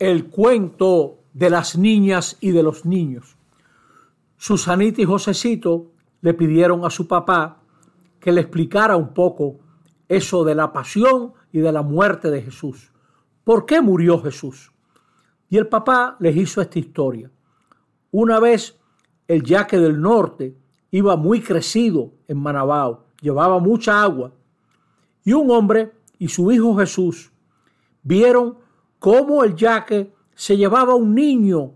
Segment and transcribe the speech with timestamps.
[0.00, 3.36] el cuento de las niñas y de los niños.
[4.38, 5.92] Susanita y Josecito
[6.22, 7.62] le pidieron a su papá
[8.18, 9.60] que le explicara un poco
[10.08, 12.90] eso de la pasión y de la muerte de Jesús.
[13.44, 14.72] ¿Por qué murió Jesús?
[15.50, 17.30] Y el papá les hizo esta historia.
[18.10, 18.78] Una vez
[19.28, 20.56] el yaque del norte
[20.90, 24.32] iba muy crecido en Manabao, llevaba mucha agua,
[25.24, 27.30] y un hombre y su hijo Jesús
[28.02, 28.59] vieron
[29.00, 31.72] cómo el yaque se llevaba un niño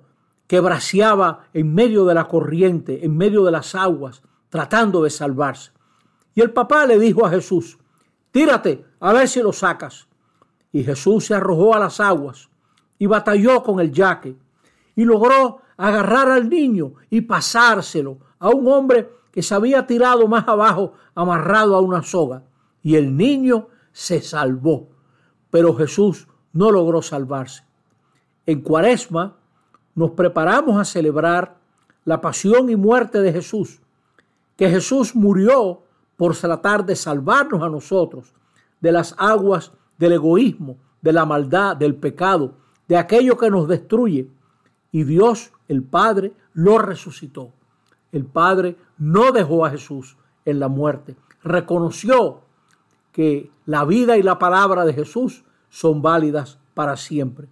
[0.47, 5.73] que braceaba en medio de la corriente, en medio de las aguas, tratando de salvarse.
[6.35, 7.79] Y el papá le dijo a Jesús,
[8.31, 10.07] tírate a ver si lo sacas.
[10.71, 12.51] Y Jesús se arrojó a las aguas
[12.99, 14.37] y batalló con el yaque
[14.95, 20.47] y logró agarrar al niño y pasárselo a un hombre que se había tirado más
[20.47, 22.45] abajo amarrado a una soga.
[22.83, 24.91] Y el niño se salvó.
[25.51, 27.65] Pero Jesús no logró salvarse.
[28.47, 29.37] En Cuaresma
[29.95, 31.57] nos preparamos a celebrar
[32.05, 33.81] la pasión y muerte de Jesús,
[34.57, 35.83] que Jesús murió
[36.17, 38.33] por tratar de salvarnos a nosotros
[38.81, 42.55] de las aguas del egoísmo, de la maldad, del pecado,
[42.89, 44.29] de aquello que nos destruye.
[44.93, 47.53] Y Dios, el Padre, lo resucitó.
[48.13, 51.17] El Padre no dejó a Jesús en la muerte.
[51.43, 52.43] Reconoció
[53.13, 55.45] que la vida y la palabra de Jesús
[55.75, 57.49] son válidas para siempre.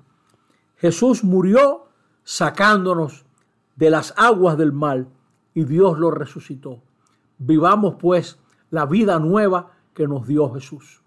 [0.76, 1.88] Jesús murió
[2.22, 3.24] sacándonos
[3.74, 5.08] de las aguas del mal
[5.54, 6.80] y Dios lo resucitó.
[7.38, 8.38] Vivamos pues
[8.70, 11.01] la vida nueva que nos dio Jesús.